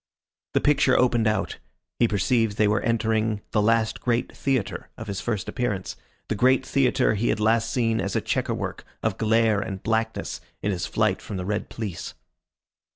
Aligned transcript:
The 0.55 0.61
picture 0.61 0.97
opened 0.97 1.27
out. 1.27 1.59
He 1.99 2.07
perceived 2.07 2.57
they 2.57 2.67
were 2.67 2.81
entering 2.81 3.41
the 3.51 3.61
great 4.01 4.35
theatre 4.35 4.89
of 4.97 5.05
his 5.05 5.21
first 5.21 5.47
appearance, 5.47 5.95
the 6.27 6.33
great 6.33 6.65
theatre 6.65 7.13
he 7.13 7.27
had 7.27 7.39
last 7.39 7.69
seen 7.69 8.01
as 8.01 8.15
a 8.15 8.19
chequer 8.21 8.55
work 8.55 8.83
of 9.03 9.19
glare 9.19 9.59
and 9.61 9.83
blackness 9.83 10.41
in 10.63 10.71
his 10.71 10.87
flight 10.87 11.21
from 11.21 11.37
the 11.37 11.45
red 11.45 11.69
police. 11.69 12.15